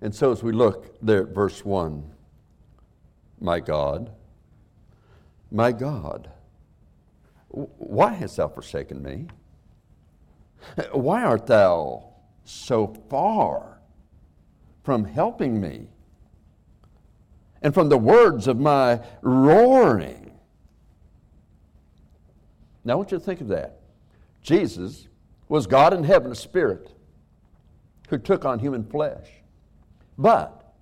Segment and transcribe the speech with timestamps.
[0.00, 2.12] And so as we look there at verse 1,
[3.40, 4.12] my God,
[5.50, 6.30] my God,
[7.48, 9.28] why hast thou forsaken me?
[10.92, 12.10] Why art thou
[12.44, 13.78] so far
[14.82, 15.88] from helping me
[17.62, 20.32] and from the words of my roaring?
[22.84, 23.80] Now, I want you to think of that.
[24.42, 25.08] Jesus
[25.48, 26.92] was God in heaven, a spirit
[28.08, 29.26] who took on human flesh.
[30.18, 30.74] But,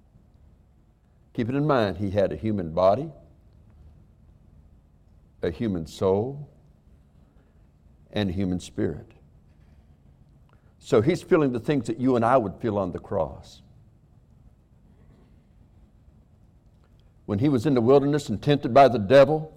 [1.33, 3.11] keep it in mind, he had a human body,
[5.43, 6.49] a human soul,
[8.13, 9.11] and a human spirit.
[10.79, 13.63] So he's feeling the things that you and I would feel on the cross.
[17.27, 19.51] When he was in the wilderness and tempted by the devil,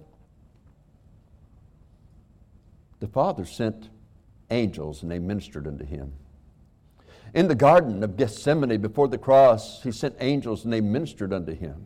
[3.00, 3.90] the Father sent
[4.50, 6.14] angels and they ministered unto him.
[7.34, 11.54] In the Garden of Gethsemane before the cross, he sent angels and they ministered unto
[11.54, 11.84] him.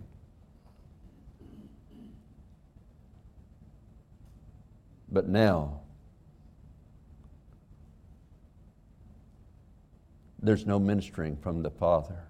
[5.11, 5.81] But now,
[10.41, 12.25] there's no ministering from the Father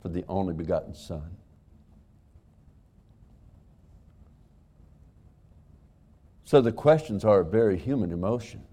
[0.00, 1.36] for the only begotten Son.
[6.44, 8.65] So the questions are a very human emotion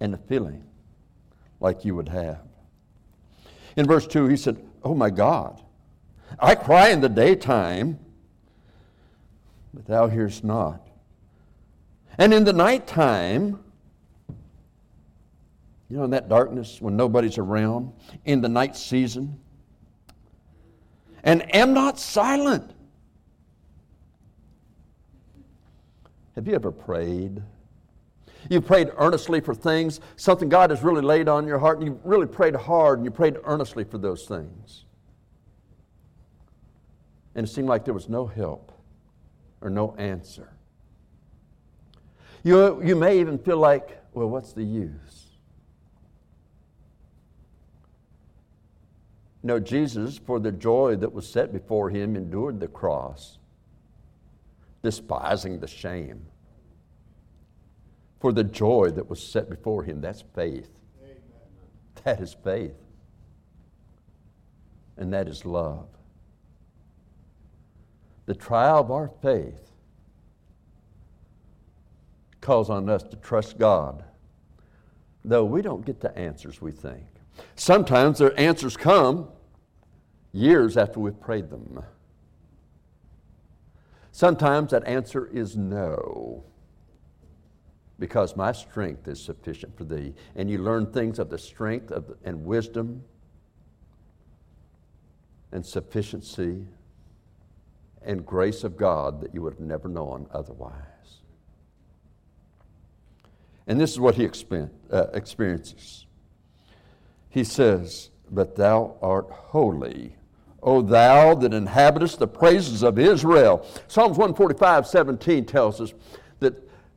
[0.00, 0.64] and a feeling
[1.60, 2.40] like you would have.
[3.76, 5.62] In verse 2, he said, Oh my God,
[6.38, 7.98] I cry in the daytime,
[9.72, 10.86] but thou hearest not.
[12.18, 13.58] And in the nighttime,
[15.88, 17.92] you know, in that darkness when nobody's around,
[18.24, 19.38] in the night season,
[21.22, 22.70] and am not silent.
[26.34, 27.42] Have you ever prayed?
[28.50, 32.04] You prayed earnestly for things, something God has really laid on your heart, and you've
[32.04, 34.84] really prayed hard and you prayed earnestly for those things.
[37.34, 38.72] And it seemed like there was no help
[39.60, 40.52] or no answer.
[42.42, 45.24] You, you may even feel like, well, what's the use?
[49.42, 53.38] No, Jesus, for the joy that was set before him, endured the cross
[54.82, 56.26] despising the shame
[58.24, 60.00] for the joy that was set before him.
[60.00, 60.70] That's faith.
[61.02, 61.18] Amen.
[62.04, 62.72] That is faith.
[64.96, 65.88] And that is love.
[68.24, 69.70] The trial of our faith
[72.40, 74.02] calls on us to trust God,
[75.22, 77.04] though we don't get the answers we think.
[77.56, 79.28] Sometimes their answers come
[80.32, 81.84] years after we've prayed them.
[84.12, 86.44] Sometimes that answer is no,
[87.98, 90.14] because my strength is sufficient for thee.
[90.34, 93.04] And you learn things of the strength of, and wisdom
[95.52, 96.66] and sufficiency
[98.02, 100.74] and grace of God that you would have never known otherwise.
[103.66, 106.06] And this is what he uh, experiences.
[107.30, 110.16] He says, But thou art holy,
[110.62, 113.66] O thou that inhabitest the praises of Israel.
[113.86, 115.94] Psalms 145 17 tells us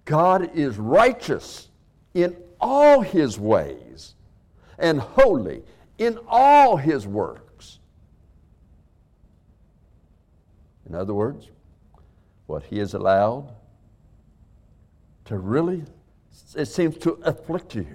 [0.08, 1.68] God is righteous
[2.14, 4.16] in all his ways
[4.80, 5.64] and holy
[5.98, 7.80] in all his works.
[10.88, 11.50] In other words,
[12.46, 13.54] what he has allowed
[15.26, 15.84] to really,
[16.56, 17.86] it seems to afflict you,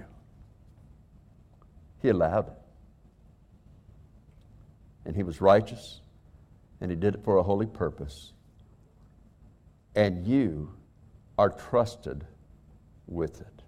[2.03, 2.63] he allowed it
[5.07, 6.01] and he was righteous,
[6.81, 8.33] and he did it for a holy purpose.
[9.95, 10.73] And you
[11.43, 12.25] are trusted
[13.09, 13.63] with it.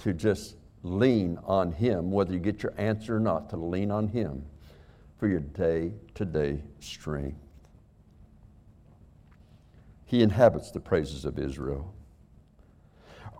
[0.00, 4.08] To just lean on him, whether you get your answer or not, to lean on
[4.08, 4.44] him
[5.18, 7.38] for your day to day strength.
[10.04, 11.94] He inhabits the praises of Israel.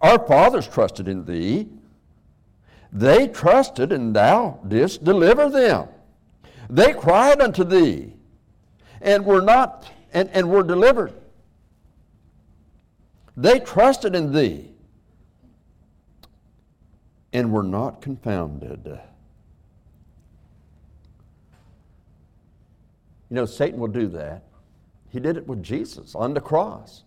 [0.00, 1.68] Our fathers trusted in thee
[2.90, 5.88] they trusted, and thou didst deliver them.
[6.70, 8.14] They cried unto thee,
[9.02, 11.12] and were not, and, and were delivered.
[13.36, 14.70] They trusted in thee,
[17.32, 18.86] and were not confounded.
[23.28, 24.44] You know, Satan will do that.
[25.10, 27.02] He did it with Jesus on the cross.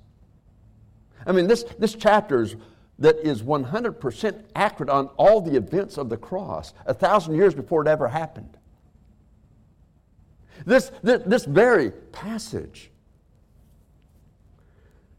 [1.25, 2.55] I mean, this, this chapter is
[2.99, 7.81] that is 100% accurate on all the events of the cross, a thousand years before
[7.81, 8.57] it ever happened.
[10.65, 12.89] This, this, this very passage,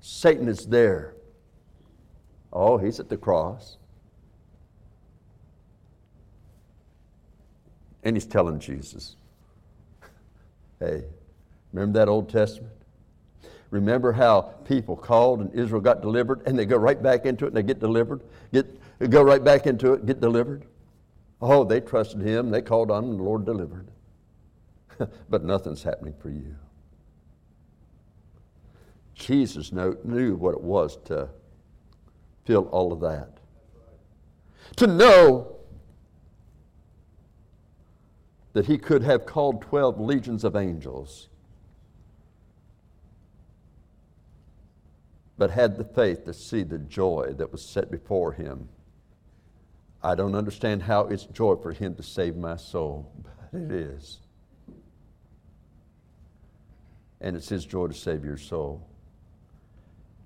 [0.01, 1.15] Satan is there.
[2.53, 3.77] Oh, he's at the cross.
[8.05, 9.17] And he's telling Jesus,
[10.81, 11.05] hey,
[11.73, 12.73] remember that Old Testament?
[13.71, 17.49] Remember how people called and Israel got delivered and they go right back into it
[17.49, 18.23] and they get delivered?
[18.53, 18.67] Get,
[19.11, 20.65] go right back into it, get delivered?
[21.41, 23.91] Oh, they trusted him, they called on him, and the Lord delivered.
[25.29, 26.57] but nothing's happening for you.
[29.19, 31.29] Jesus knew what it was to
[32.45, 33.39] feel all of that.
[34.77, 35.57] To know
[38.53, 41.29] that he could have called 12 legions of angels,
[45.37, 48.69] but had the faith to see the joy that was set before him.
[50.03, 53.13] I don't understand how it's joy for him to save my soul,
[53.53, 54.19] but it is.
[57.21, 58.89] And it's his joy to save your soul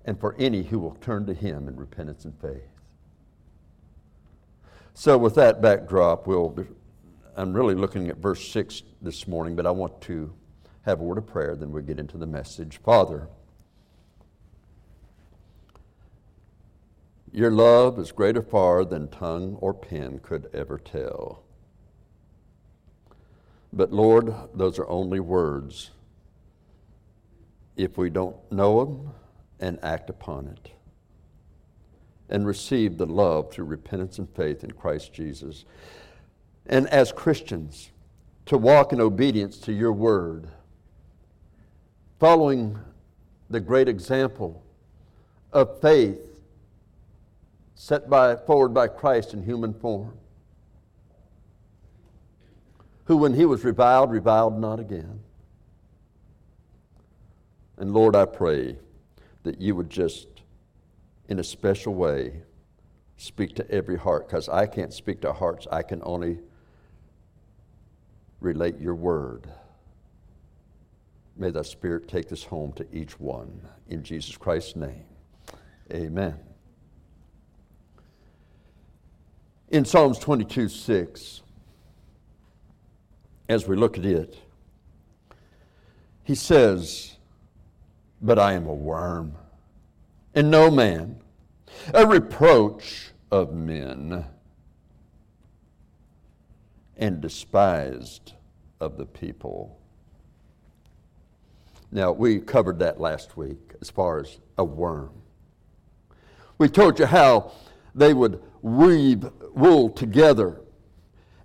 [0.05, 2.69] and for any who will turn to Him in repentance and faith.
[4.93, 6.55] So, with that backdrop, we'll
[7.35, 10.31] I'm really looking at verse 6 this morning, but I want to
[10.83, 12.79] have a word of prayer, then we get into the message.
[12.83, 13.27] Father,
[17.31, 21.43] your love is greater far than tongue or pen could ever tell.
[23.71, 25.89] But Lord, those are only words.
[27.75, 29.13] If we don't know them,
[29.63, 30.71] and act upon it.
[32.27, 35.63] And receive the love through repentance and faith in Christ Jesus.
[36.65, 37.91] And as Christians,
[38.47, 40.49] to walk in obedience to your word,
[42.19, 42.77] following
[43.49, 44.61] the great example
[45.53, 46.19] of faith
[47.73, 50.13] set by, forward by Christ in human form,
[53.05, 55.21] who, when he was reviled, reviled not again.
[57.77, 58.77] And Lord, I pray
[59.43, 60.27] that you would just,
[61.27, 62.41] in a special way,
[63.17, 66.39] speak to every heart, because I can't speak to hearts, I can only
[68.39, 69.49] relate your word.
[71.35, 73.61] May the Spirit take this home to each one.
[73.89, 75.05] In Jesus Christ's name,
[75.91, 76.37] amen.
[79.69, 81.41] In Psalms 22 6,
[83.49, 84.37] as we look at it,
[86.23, 87.17] he says,
[88.23, 89.35] but I am a worm,
[90.33, 91.17] and no man,
[91.93, 94.25] a reproach of men,
[96.95, 98.31] and despised
[98.79, 99.77] of the people.
[101.91, 105.11] Now, we covered that last week as far as a worm.
[106.57, 107.51] We told you how
[107.93, 110.61] they would weave wool together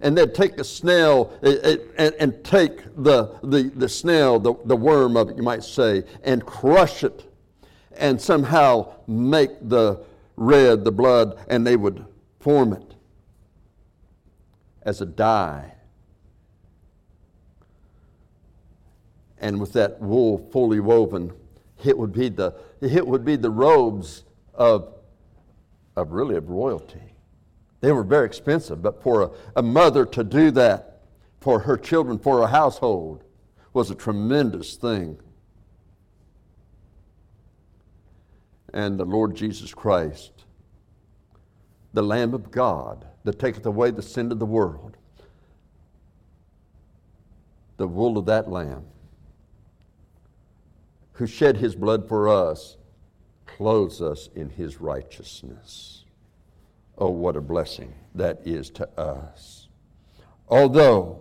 [0.00, 4.54] and they'd take the snail eh, eh, and, and take the, the, the snail, the,
[4.64, 7.24] the worm of it, you might say, and crush it
[7.98, 10.04] and somehow make the
[10.36, 12.04] red, the blood, and they would
[12.40, 12.94] form it
[14.82, 15.74] as a dye.
[19.40, 21.32] And with that wool fully woven,
[21.84, 24.24] it would be the, it would be the robes
[24.54, 24.94] of,
[25.96, 27.07] of really of royalty.
[27.80, 31.02] They were very expensive, but for a, a mother to do that
[31.40, 33.22] for her children, for a household,
[33.72, 35.18] was a tremendous thing.
[38.74, 40.44] And the Lord Jesus Christ,
[41.92, 44.96] the Lamb of God that taketh away the sin of the world,
[47.76, 48.84] the wool of that Lamb,
[51.12, 52.76] who shed his blood for us,
[53.46, 56.04] clothes us in his righteousness.
[56.98, 59.68] Oh, what a blessing that is to us.
[60.48, 61.20] Although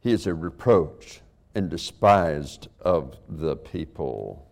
[0.00, 1.20] he is a reproach
[1.54, 4.46] and despised of the people.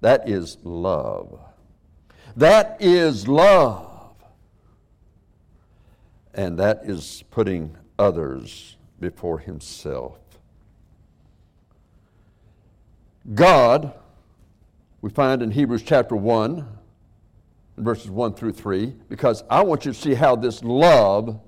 [0.00, 1.38] That is love.
[2.36, 4.14] That is love.
[6.34, 10.18] And that is putting others before himself.
[13.34, 13.92] God,
[15.00, 16.66] we find in Hebrews chapter 1,
[17.78, 21.40] verses 1 through 3, because I want you to see how this love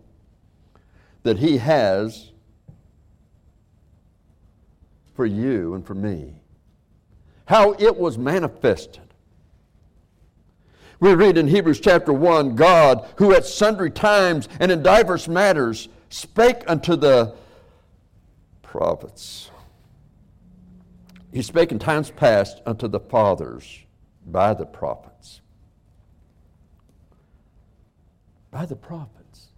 [1.23, 2.31] that He has
[5.15, 6.35] for you and for me,
[7.47, 9.03] how it was manifested.
[10.99, 15.89] We read in Hebrews chapter 1 God, who at sundry times and in divers matters
[16.11, 17.35] spake unto the
[18.63, 19.51] prophets.
[21.33, 23.85] He spake in times past unto the fathers
[24.27, 25.41] by the prophets
[28.51, 29.49] by the prophets.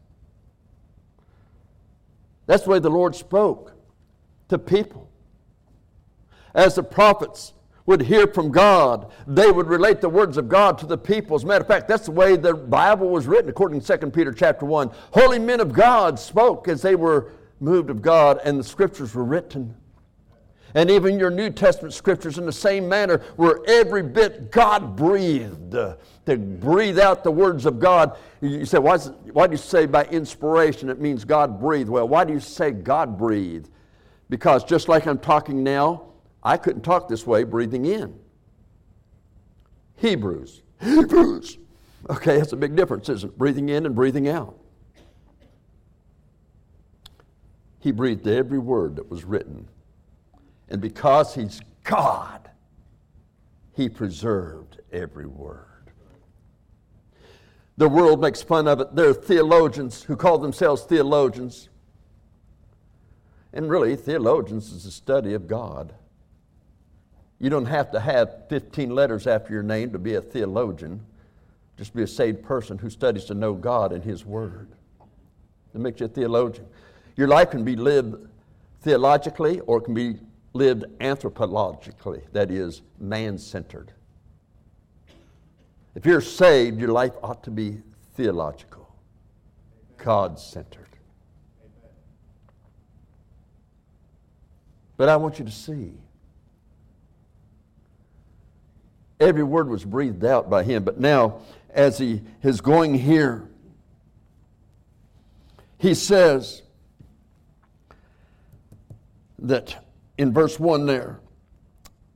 [2.47, 3.73] That's the way the Lord spoke
[4.49, 5.09] to people.
[6.55, 7.55] As the prophets
[7.87, 9.11] would hear from God.
[9.27, 11.37] They would relate the words of God to the people.
[11.37, 14.11] As a matter of fact, that's the way the Bible was written, according to 2
[14.11, 14.91] Peter chapter 1.
[15.13, 19.25] Holy men of God spoke as they were moved of God, and the scriptures were
[19.25, 19.75] written.
[20.75, 25.73] And even your New Testament scriptures, in the same manner, were every bit God breathed
[25.73, 28.17] to breathe out the words of God.
[28.41, 31.91] You say, why, it, why do you say by inspiration it means God breathed?
[31.91, 33.69] Well, why do you say God breathed?
[34.31, 36.05] Because just like I'm talking now,
[36.43, 38.19] I couldn't talk this way breathing in.
[39.97, 40.63] Hebrews.
[40.81, 41.59] Hebrews.
[42.11, 43.39] Okay, that's a big difference, isn't it?
[43.39, 44.59] Breathing in and breathing out.
[47.79, 49.69] He breathed every word that was written.
[50.73, 52.49] And because He's God,
[53.75, 55.67] He preserved every word.
[57.77, 58.97] The world makes fun of it.
[58.97, 61.69] There are theologians who call themselves theologians.
[63.53, 65.93] And really, theologians is the study of God.
[67.39, 71.05] You don't have to have 15 letters after your name to be a theologian.
[71.77, 74.69] Just be a saved person who studies to know God and His Word.
[75.75, 76.67] That makes you a theologian.
[77.15, 78.27] Your life can be lived
[78.81, 80.19] theologically or it can be
[80.53, 83.93] lived anthropologically, that is, man centered.
[85.95, 87.83] If you're saved, your life ought to be
[88.15, 88.95] theological,
[89.99, 90.89] God centered.
[94.97, 95.93] But I want you to see
[99.23, 100.83] Every word was breathed out by him.
[100.83, 103.49] But now, as he is going here,
[105.79, 106.63] he says
[109.39, 109.85] that
[110.19, 111.21] in verse 1 there,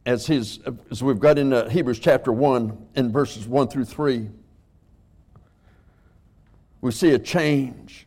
[0.04, 0.60] as, his,
[0.90, 4.28] as we've got in uh, Hebrews chapter 1, in verses 1 through 3,
[6.80, 8.06] we see a change.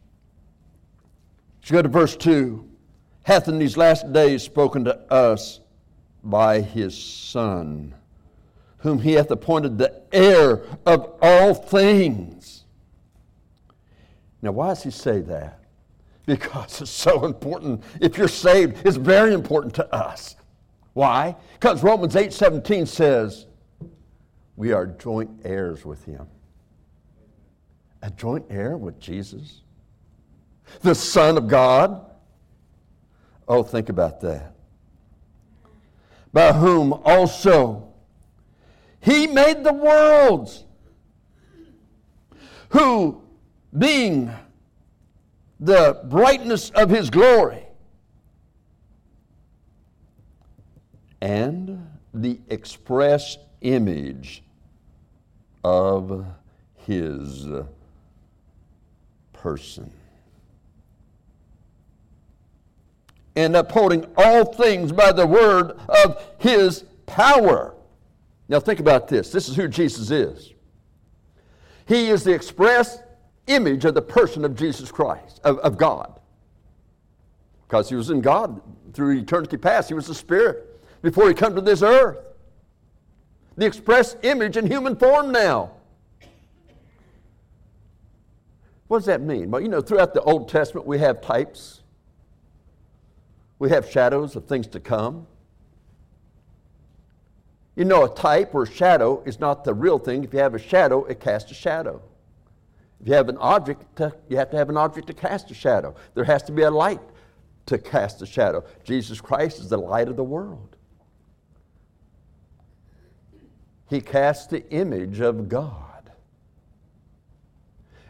[1.61, 2.65] Let's go to verse 2.
[3.23, 5.59] Hath in these last days spoken to us
[6.23, 7.93] by his Son
[8.79, 12.65] whom he hath appointed the heir of all things.
[14.41, 15.58] Now, why does he say that?
[16.29, 17.83] Because it's so important.
[17.99, 20.35] If you're saved, it's very important to us.
[20.93, 21.35] Why?
[21.53, 23.47] Because Romans 8 17 says,
[24.55, 26.27] we are joint heirs with him.
[28.03, 29.61] A joint heir with Jesus?
[30.81, 32.05] The Son of God?
[33.47, 34.53] Oh, think about that.
[36.31, 37.91] By whom also
[38.99, 40.65] he made the worlds,
[42.69, 43.23] who,
[43.75, 44.31] being
[45.59, 47.65] the brightness of his glory
[51.21, 54.41] and the express image
[55.63, 56.25] of
[56.85, 57.45] his
[59.33, 59.91] person.
[63.35, 67.75] And upholding all things by the word of his power
[68.49, 69.31] now, think about this.
[69.31, 70.53] This is who Jesus is.
[71.87, 72.99] He is the express
[73.49, 76.19] image of the person of Jesus Christ, of, of God.
[77.67, 78.61] Because he was in God
[78.93, 79.89] through eternity past.
[79.89, 82.17] He was the Spirit before he came to this earth.
[83.57, 85.71] The express image in human form now.
[88.87, 89.51] What does that mean?
[89.51, 91.83] Well, you know, throughout the Old Testament, we have types,
[93.59, 95.27] we have shadows of things to come.
[97.75, 100.23] You know, a type or a shadow is not the real thing.
[100.23, 102.01] If you have a shadow, it casts a shadow.
[103.01, 103.83] If you have an object,
[104.27, 105.95] you have to have an object to cast a shadow.
[106.15, 107.01] There has to be a light
[107.67, 108.63] to cast a shadow.
[108.83, 110.75] Jesus Christ is the light of the world.
[113.89, 115.85] He casts the image of God.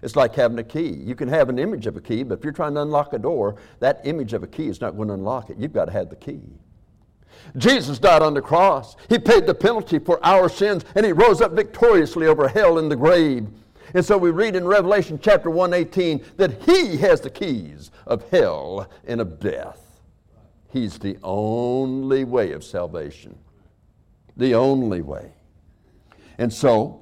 [0.01, 0.89] It's like having a key.
[0.89, 3.19] You can have an image of a key, but if you're trying to unlock a
[3.19, 5.57] door, that image of a key is not going to unlock it.
[5.57, 6.41] You've got to have the key.
[7.57, 8.95] Jesus died on the cross.
[9.07, 12.91] He paid the penalty for our sins, and he rose up victoriously over hell and
[12.91, 13.47] the grave.
[13.93, 18.89] And so we read in Revelation chapter 118 that he has the keys of hell
[19.07, 20.01] and of death.
[20.71, 23.37] He's the only way of salvation.
[24.37, 25.33] The only way.
[26.37, 27.01] And so,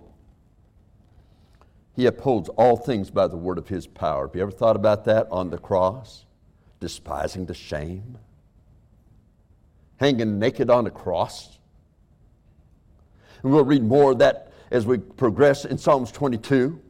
[1.96, 4.28] he upholds all things by the word of his power.
[4.28, 6.26] Have you ever thought about that on the cross?
[6.80, 8.18] Despising the shame
[9.98, 11.58] hanging naked on a cross.
[13.44, 16.82] And we'll read more of that as we progress in Psalms 22.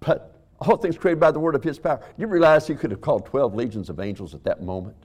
[0.00, 2.00] But all things created by the word of his power.
[2.16, 4.96] You realize he could have called 12 legions of angels at that moment?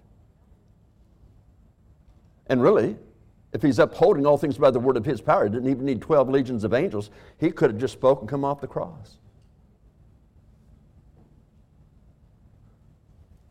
[2.47, 2.97] And really,
[3.53, 6.01] if he's upholding all things by the word of his power, he didn't even need
[6.01, 7.09] 12 legions of angels.
[7.39, 9.17] He could have just spoken, come off the cross.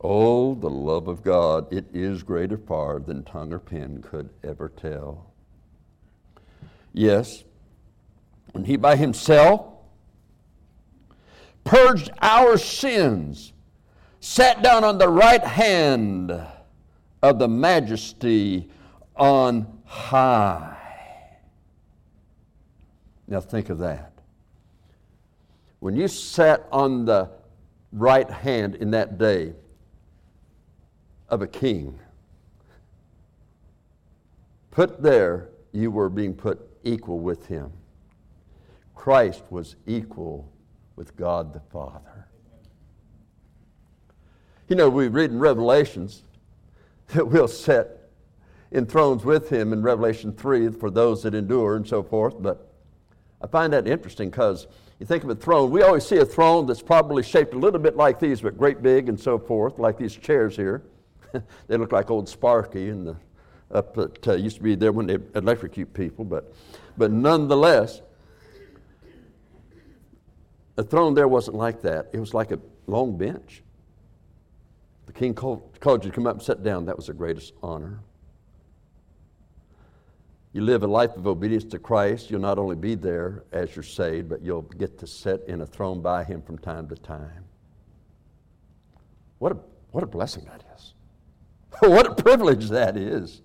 [0.03, 4.71] Oh, the love of God, it is greater far than tongue or pen could ever
[4.71, 5.31] tell.
[6.95, 7.45] Yes,
[8.53, 9.67] when He by Himself
[11.65, 13.53] purged our sins,
[14.21, 16.33] sat down on the right hand
[17.23, 18.71] of the majesty
[19.17, 20.79] on high.
[23.29, 24.13] Now think of that.
[25.81, 27.31] When you sat on the
[27.93, 29.53] right hand in that day,
[31.31, 31.99] of a king.
[34.71, 37.73] Put there, you were being put equal with him.
[38.95, 40.51] Christ was equal
[40.97, 42.29] with God the Father.
[44.69, 46.23] You know, we read in Revelations
[47.09, 47.97] that we'll sit
[48.71, 52.73] in thrones with him in Revelation 3 for those that endure and so forth, but
[53.43, 54.67] I find that interesting because
[54.99, 57.81] you think of a throne, we always see a throne that's probably shaped a little
[57.81, 60.83] bit like these, but great big and so forth, like these chairs here.
[61.69, 63.17] they look like old Sparky and the
[63.73, 66.53] up that uh, used to be there when they electrocute people, but,
[66.97, 68.03] but nonetheless,
[70.75, 72.09] the throne there wasn't like that.
[72.13, 73.63] It was like a long bench.
[75.07, 76.87] The king called, called you to come up and sit down.
[76.87, 78.01] That was the greatest honor.
[80.53, 83.85] You live a life of obedience to Christ, you'll not only be there as you're
[83.85, 87.45] saved, but you'll get to sit in a throne by Him from time to time.
[89.39, 89.59] What a,
[89.93, 90.70] what a blessing that is.
[91.89, 93.43] what a privilege that is.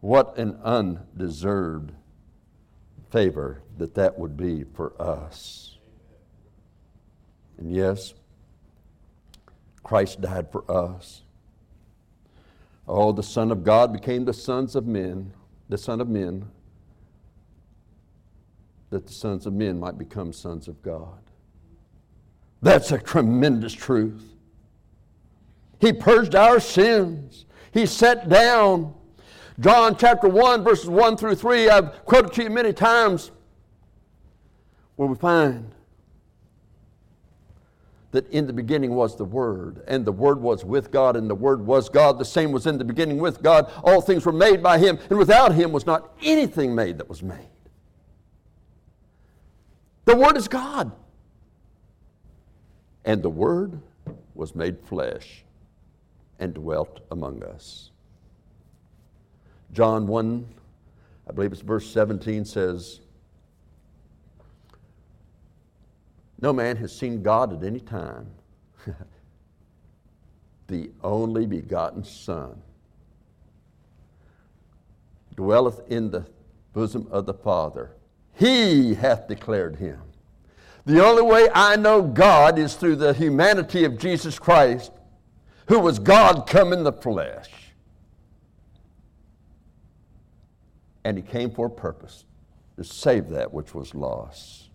[0.00, 1.92] What an undeserved
[3.10, 5.76] favor that that would be for us.
[7.58, 8.14] And yes,
[9.82, 11.22] Christ died for us.
[12.88, 15.32] Oh, the Son of God became the sons of men,
[15.68, 16.48] the Son of men,
[18.90, 21.20] that the sons of men might become sons of God.
[22.60, 24.22] That's a tremendous truth.
[25.82, 27.44] He purged our sins.
[27.72, 28.94] He sat down.
[29.58, 33.32] John chapter 1, verses 1 through 3, I've quoted to you many times,
[34.94, 35.74] where we find
[38.12, 41.34] that in the beginning was the Word, and the Word was with God, and the
[41.34, 42.16] Word was God.
[42.16, 43.70] The same was in the beginning with God.
[43.82, 47.24] All things were made by Him, and without Him was not anything made that was
[47.24, 47.48] made.
[50.04, 50.92] The Word is God.
[53.04, 53.80] And the Word
[54.36, 55.44] was made flesh
[56.42, 57.92] and dwelt among us.
[59.72, 60.44] John 1,
[61.28, 62.98] I believe it's verse 17 says,
[66.40, 68.26] No man has seen God at any time.
[70.66, 72.60] the only begotten Son
[75.36, 76.26] dwelleth in the
[76.72, 77.92] bosom of the Father.
[78.34, 80.00] He hath declared him.
[80.86, 84.90] The only way I know God is through the humanity of Jesus Christ
[85.66, 87.50] who was God come in the flesh.
[91.04, 92.24] And he came for a purpose
[92.76, 94.70] to save that which was lost.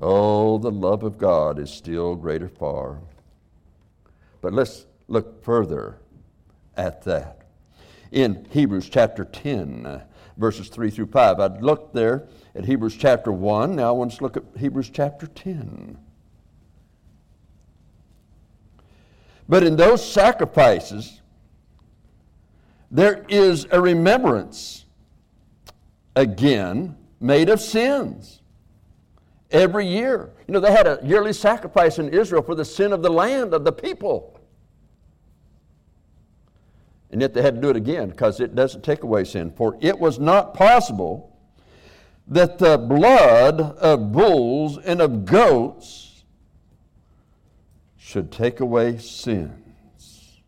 [0.00, 2.98] Oh, the love of God is still greater far.
[4.40, 5.98] But let's look further
[6.76, 7.42] at that.
[8.12, 10.02] In Hebrews chapter 10,
[10.36, 13.76] verses 3 through 5, I'd looked there at Hebrews chapter 1.
[13.76, 15.98] Now I want to look at Hebrews chapter 10.
[19.48, 21.20] But in those sacrifices,
[22.90, 24.84] there is a remembrance
[26.14, 28.42] again made of sins
[29.50, 30.30] every year.
[30.46, 33.54] You know, they had a yearly sacrifice in Israel for the sin of the land,
[33.54, 34.38] of the people.
[37.10, 39.50] And yet they had to do it again because it doesn't take away sin.
[39.50, 41.36] For it was not possible
[42.26, 46.07] that the blood of bulls and of goats
[48.08, 50.40] should take away sins.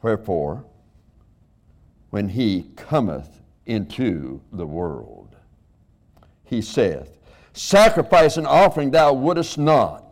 [0.00, 0.64] Wherefore,
[2.08, 5.36] when he cometh into the world,
[6.44, 7.18] he saith,
[7.52, 10.02] Sacrifice and offering thou wouldest not,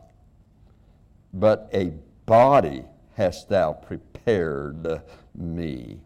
[1.32, 1.94] but a
[2.26, 2.84] body
[3.14, 5.00] hast thou prepared
[5.34, 5.98] me.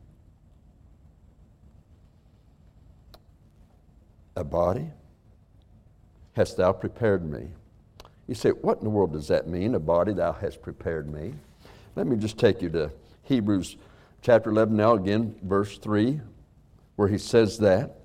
[4.37, 4.87] A body
[6.35, 7.49] hast thou prepared me.
[8.27, 9.75] You say, What in the world does that mean?
[9.75, 11.35] A body thou hast prepared me.
[11.95, 12.91] Let me just take you to
[13.23, 13.77] Hebrews
[14.23, 16.21] chapter 11 now, again, verse 3,
[16.97, 18.01] where he says that.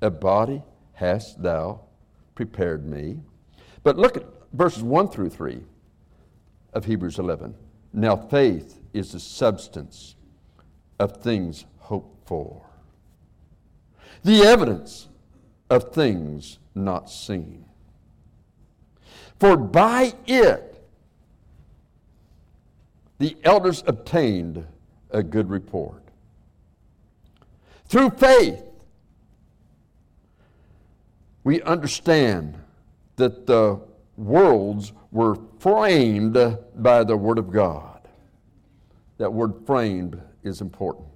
[0.00, 0.62] A body
[0.94, 1.80] hast thou
[2.34, 3.20] prepared me.
[3.84, 5.62] But look at verses 1 through 3
[6.72, 7.54] of Hebrews 11.
[7.92, 10.16] Now faith is the substance
[10.98, 12.66] of things hoped for,
[14.24, 15.08] the evidence
[15.68, 17.64] of things not seen.
[19.42, 20.80] For by it
[23.18, 24.64] the elders obtained
[25.10, 26.04] a good report.
[27.86, 28.62] Through faith,
[31.42, 32.56] we understand
[33.16, 33.80] that the
[34.16, 36.38] worlds were framed
[36.76, 38.00] by the Word of God.
[39.18, 41.08] That word framed is important.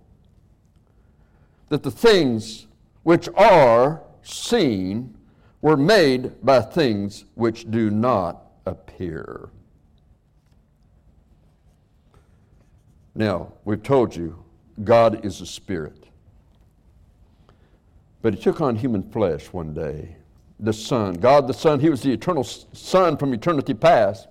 [1.68, 2.66] That the things
[3.04, 5.15] which are seen
[5.66, 9.48] were made by things which do not appear.
[13.16, 14.44] Now, we've told you
[14.84, 16.04] God is a spirit.
[18.22, 20.14] But he took on human flesh one day.
[20.60, 24.28] The Son, God the Son, he was the eternal Son from eternity past.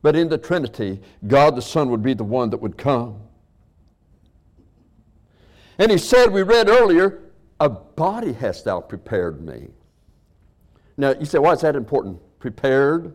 [0.00, 3.20] But in the Trinity, God the Son would be the one that would come.
[5.76, 7.20] And he said, we read earlier,
[7.60, 9.72] a body hast thou prepared me.
[10.98, 12.20] Now, you say, why is that important?
[12.40, 13.14] Prepared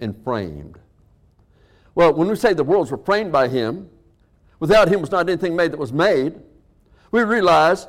[0.00, 0.78] and framed.
[1.94, 3.90] Well, when we say the worlds were framed by him,
[4.58, 6.40] without him was not anything made that was made,
[7.10, 7.88] we realize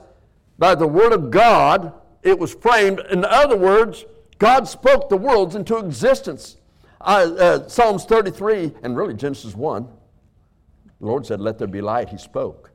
[0.58, 3.00] by the word of God it was framed.
[3.10, 4.04] In other words,
[4.38, 6.58] God spoke the worlds into existence.
[7.00, 9.88] Uh, uh, Psalms 33, and really Genesis 1,
[11.00, 12.10] the Lord said, Let there be light.
[12.10, 12.72] He spoke.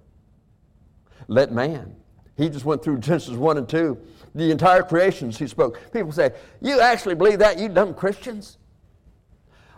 [1.29, 1.97] Let man.
[2.37, 3.99] He just went through Genesis 1 and 2.
[4.35, 5.81] The entire creations he spoke.
[5.93, 8.59] People say, You actually believe that, you dumb Christians?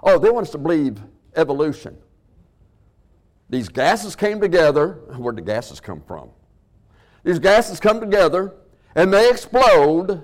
[0.03, 1.01] Oh, they want us to believe
[1.35, 1.97] evolution.
[3.51, 5.01] These gases came together.
[5.17, 6.31] Where'd the gases come from?
[7.23, 8.55] These gases come together
[8.95, 10.23] and they explode.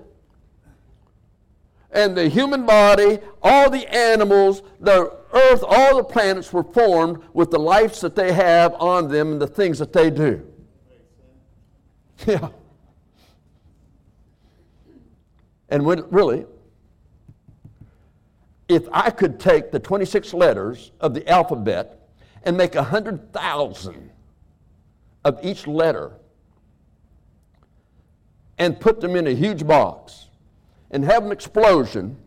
[1.90, 7.50] And the human body, all the animals, the earth, all the planets were formed with
[7.50, 10.46] the lives that they have on them and the things that they do.
[12.26, 12.50] Yeah.
[15.72, 16.44] And when, really,
[18.68, 22.10] if I could take the 26 letters of the alphabet
[22.42, 24.10] and make 100,000
[25.24, 26.12] of each letter
[28.58, 30.26] and put them in a huge box
[30.90, 32.18] and have an explosion,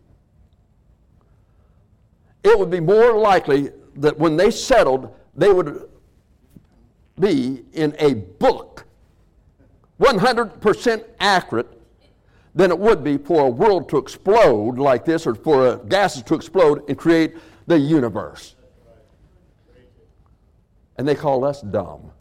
[2.43, 5.87] it would be more likely that when they settled, they would
[7.19, 8.85] be in a book
[9.99, 11.74] 100% accurate
[12.55, 16.33] than it would be for a world to explode like this or for gases to
[16.33, 17.35] explode and create
[17.67, 18.55] the universe.
[20.97, 22.11] And they call us dumb.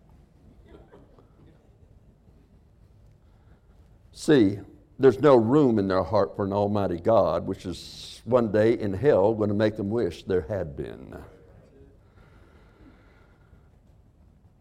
[4.13, 4.59] See,
[4.99, 8.93] there's no room in their heart for an almighty God, which is one day in
[8.93, 11.17] hell going to make them wish there had been.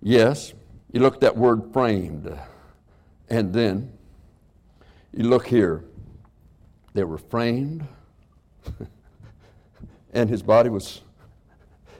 [0.01, 0.53] Yes,
[0.91, 2.37] you look at that word framed,
[3.29, 3.93] and then
[5.13, 5.83] you look here,
[6.93, 7.87] they were framed,
[10.13, 11.01] and his body was.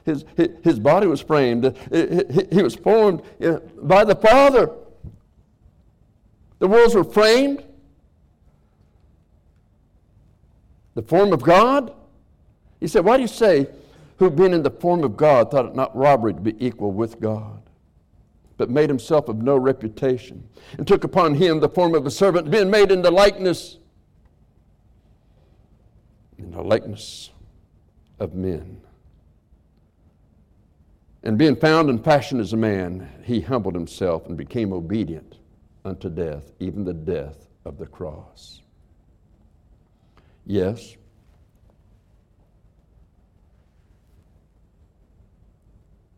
[0.04, 0.26] His,
[0.62, 1.74] his body was framed.
[1.90, 4.70] He was formed eh, by the Father.
[6.58, 7.64] The worlds were framed.
[10.94, 11.94] The form of God.
[12.80, 13.66] He said, Why do you say,
[14.18, 17.18] who being in the form of God thought it not robbery to be equal with
[17.18, 17.63] God?
[18.56, 22.50] But made himself of no reputation, and took upon him the form of a servant,
[22.50, 23.78] being made in the likeness,
[26.38, 27.30] in the likeness
[28.20, 28.80] of men.
[31.22, 35.38] And being found in fashion as a man, he humbled himself and became obedient
[35.84, 38.60] unto death, even the death of the cross.
[40.46, 40.96] Yes.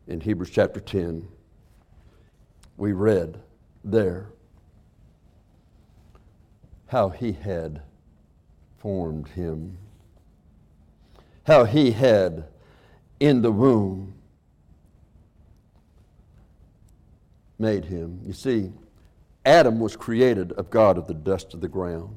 [0.08, 1.26] In Hebrews chapter 10,
[2.76, 3.38] we read
[3.84, 4.28] there
[6.88, 7.82] how he had
[8.78, 9.76] formed him,
[11.44, 12.44] how he had
[13.18, 14.14] in the womb
[17.58, 18.20] made him.
[18.24, 18.72] You see,
[19.44, 22.14] Adam was created of God of the dust of the ground.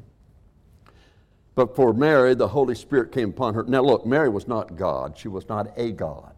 [1.56, 3.64] But for Mary, the Holy Spirit came upon her.
[3.64, 5.18] Now, look, Mary was not God.
[5.18, 6.34] She was not a God.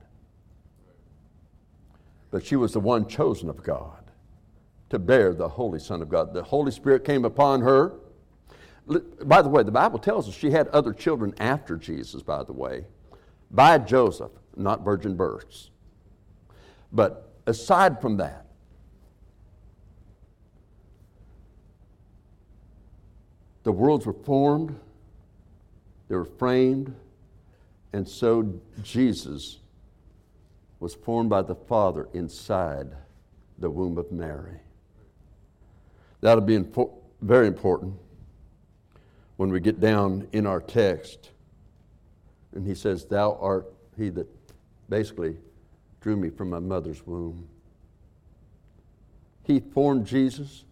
[2.32, 4.01] But she was the one chosen of God
[4.92, 6.34] to bear the Holy Son of God.
[6.34, 7.94] The Holy Spirit came upon her.
[9.24, 12.52] By the way, the Bible tells us she had other children after Jesus, by the
[12.52, 12.84] way,
[13.50, 15.70] by Joseph, not virgin births.
[16.92, 18.48] But aside from that,
[23.64, 24.78] the worlds were formed,
[26.10, 26.94] they were framed,
[27.94, 29.60] and so Jesus
[30.82, 32.90] was formed by the Father inside
[33.58, 34.60] the womb of Mary.
[36.22, 37.96] That'll be impo- very important
[39.38, 41.32] when we get down in our text.
[42.54, 44.28] And he says, Thou art he that
[44.90, 45.36] basically
[46.00, 47.48] drew me from my mother's womb.
[49.44, 50.64] He formed Jesus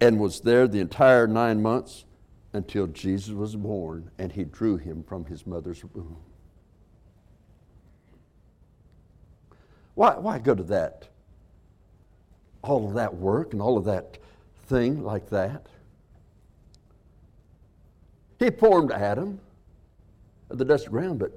[0.00, 2.04] and was there the entire nine months
[2.52, 6.18] until Jesus was born and he drew him from his mother's womb.
[9.94, 11.08] Why, why go to that?
[12.62, 14.18] All of that work and all of that
[14.66, 15.66] thing like that?
[18.38, 19.40] He formed Adam
[20.50, 21.32] of the dust ground, but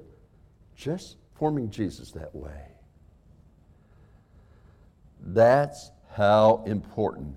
[0.76, 2.68] just forming Jesus that way.
[5.20, 7.34] That's how important.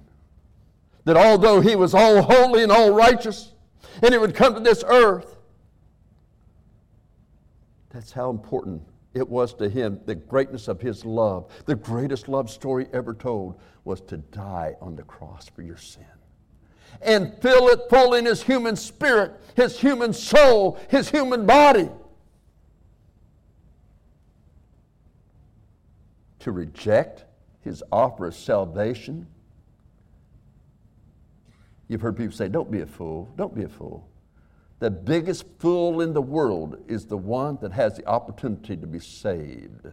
[1.06, 3.54] That although he was all holy and all righteous,
[4.02, 5.38] and he would come to this earth,
[7.90, 8.82] that's how important
[9.16, 10.00] it was to him.
[10.06, 14.96] The greatness of his love, the greatest love story ever told, was to die on
[14.96, 16.06] the cross for your sin.
[17.02, 21.90] And fill it full in his human spirit, his human soul, his human body.
[26.40, 27.24] To reject
[27.62, 29.28] his offer of salvation.
[31.88, 33.30] You've heard people say, Don't be a fool.
[33.38, 34.08] Don't be a fool.
[34.80, 39.00] The biggest fool in the world is the one that has the opportunity to be
[39.00, 39.88] saved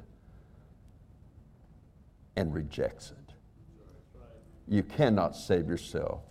[2.37, 3.35] and rejects it.
[4.69, 6.23] You cannot save yourself.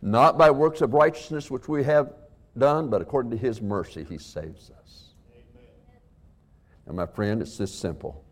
[0.00, 2.12] Not by works of righteousness which we have
[2.56, 5.10] done, but according to His mercy, He saves us.
[5.32, 6.00] Amen.
[6.86, 8.24] And my friend, it's this simple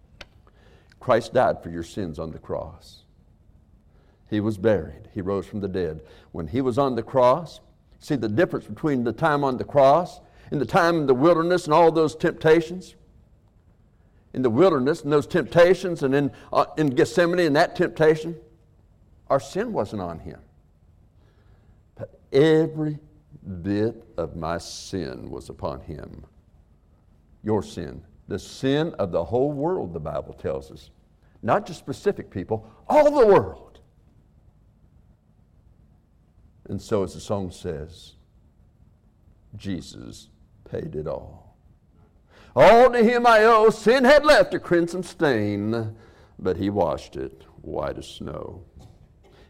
[1.01, 3.05] Christ died for your sins on the cross.
[4.31, 6.03] He was buried, He rose from the dead.
[6.31, 7.61] When He was on the cross,
[8.03, 11.65] see the difference between the time on the cross and the time in the wilderness
[11.65, 12.95] and all those temptations?
[14.35, 18.37] In the wilderness and those temptations, and in, uh, in Gethsemane and that temptation,
[19.29, 20.41] our sin wasn't on Him.
[21.95, 22.99] But every
[23.63, 26.25] bit of my sin was upon Him.
[27.43, 30.91] Your sin, the sin of the whole world, the Bible tells us.
[31.43, 33.72] Not just specific people, all the world.
[36.69, 38.15] And so, as the song says,
[39.57, 40.29] Jesus
[40.71, 41.57] paid it all.
[42.55, 43.71] All to him I owe.
[43.71, 45.97] Sin had left a crimson stain,
[46.39, 48.65] but he washed it white as snow.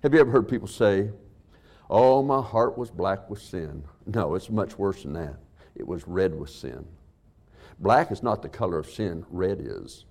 [0.03, 1.11] Have you ever heard people say,
[1.91, 3.85] Oh, my heart was black with sin?
[4.07, 5.37] No, it's much worse than that.
[5.75, 6.87] It was red with sin.
[7.79, 10.05] Black is not the color of sin, red is.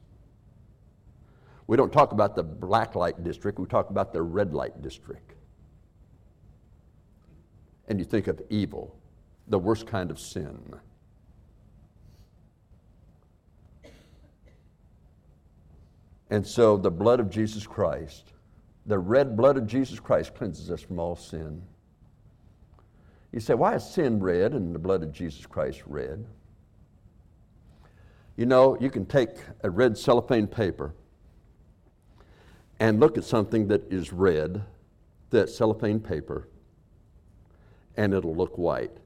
[1.68, 5.31] We don't talk about the black light district, we talk about the red light district.
[7.88, 8.96] And you think of evil,
[9.48, 10.58] the worst kind of sin.
[16.30, 18.32] And so the blood of Jesus Christ,
[18.86, 21.62] the red blood of Jesus Christ cleanses us from all sin.
[23.34, 26.26] You say, why is sin red and the blood of Jesus Christ red?
[28.38, 30.94] You know, you can take a red cellophane paper
[32.80, 34.64] and look at something that is red,
[35.30, 36.48] that cellophane paper,
[37.98, 38.98] and it'll look white.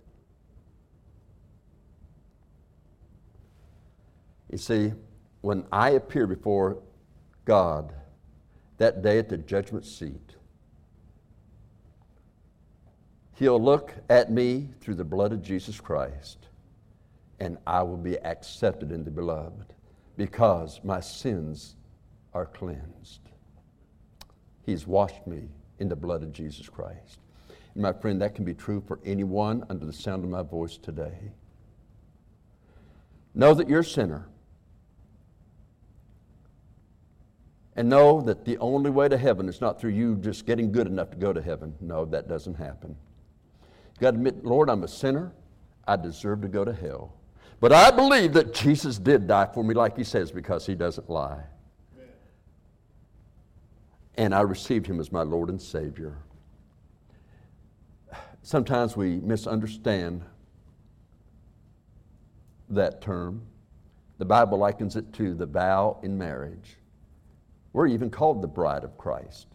[4.51, 4.93] You see,
[5.41, 6.81] when I appear before
[7.45, 7.93] God
[8.77, 10.35] that day at the judgment seat,
[13.35, 16.47] He'll look at me through the blood of Jesus Christ,
[17.41, 19.73] and I will be accepted in the beloved
[20.15, 21.75] because my sins
[22.33, 23.19] are cleansed.
[24.65, 27.19] He's washed me in the blood of Jesus Christ.
[27.75, 31.31] My friend, that can be true for anyone under the sound of my voice today.
[33.33, 34.27] Know that you're a sinner.
[37.75, 40.87] And know that the only way to heaven is not through you just getting good
[40.87, 41.75] enough to go to heaven.
[41.81, 42.95] No, that doesn't happen.
[43.91, 45.33] You've got to admit, Lord, I'm a sinner.
[45.85, 47.13] I deserve to go to hell.
[47.59, 51.09] But I believe that Jesus did die for me, like he says, because he doesn't
[51.09, 51.43] lie
[54.17, 56.17] and I received him as my Lord and Savior.
[58.45, 60.21] Sometimes we misunderstand
[62.69, 63.41] that term.
[64.19, 66.77] The Bible likens it to the vow in marriage.
[67.73, 69.47] We're even called the bride of Christ.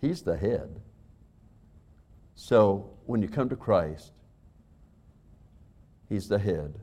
[0.00, 0.80] He's the head.
[2.36, 4.12] So when you come to Christ,
[6.08, 6.78] He's the head.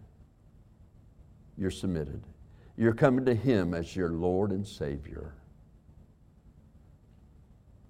[1.57, 2.23] You're submitted.
[2.75, 5.33] You're coming to Him as your Lord and Savior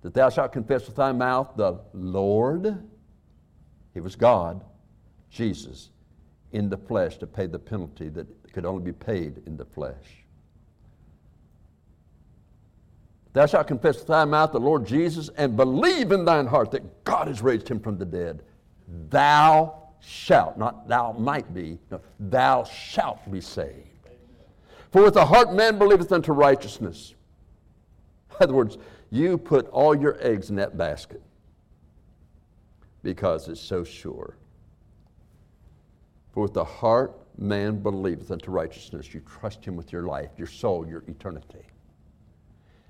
[0.04, 2.88] that thou shalt confess with thy mouth the Lord,
[3.96, 4.62] he was God,
[5.32, 5.90] Jesus,
[6.52, 10.26] in the flesh to pay the penalty that could only be paid in the flesh.
[13.32, 17.06] Thou shalt confess with thy mouth the Lord Jesus and believe in thine heart that
[17.06, 18.44] God has raised him from the dead.
[19.10, 23.88] Thou shalt, not thou might be, no, thou shalt be saved.
[24.92, 27.16] For with the heart man believeth unto righteousness.
[28.32, 28.78] In other words,
[29.10, 31.22] you put all your eggs in that basket
[33.06, 34.36] because it's so sure.
[36.34, 40.48] For with the heart man believeth unto righteousness, you trust him with your life, your
[40.48, 41.68] soul, your eternity.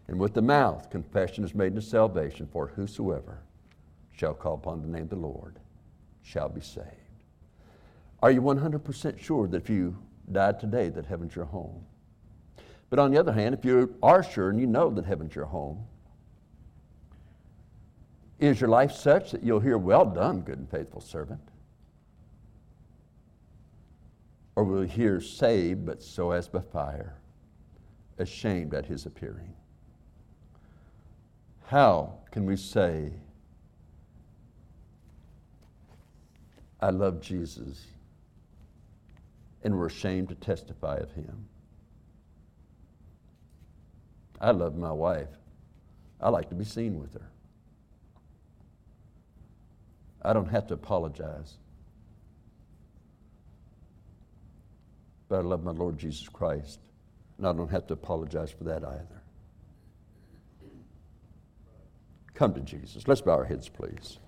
[0.08, 3.44] And with the mouth, confession is made to salvation, for whosoever
[4.14, 5.60] shall call upon the name of the Lord
[6.24, 6.88] shall be saved.
[8.24, 9.98] Are you 100% sure that if you
[10.32, 11.86] died today, that heaven's your home?
[12.90, 15.46] But on the other hand, if you are sure and you know that heaven's your
[15.46, 15.86] home,
[18.40, 21.42] is your life such that you'll hear, Well done, good and faithful servant?
[24.56, 27.16] Or will you hear, Saved, but so as by fire,
[28.18, 29.54] ashamed at his appearing?
[31.68, 33.12] How can we say,
[36.80, 37.86] I love Jesus,
[39.64, 41.48] and we're ashamed to testify of him?
[44.40, 45.30] I love my wife.
[46.22, 47.30] I like to be seen with her.
[50.26, 51.54] I don't have to apologize.
[55.28, 56.80] But I love my Lord Jesus Christ,
[57.38, 59.22] and I don't have to apologize for that either.
[62.34, 63.08] Come to Jesus.
[63.08, 64.20] Let's bow our heads, please.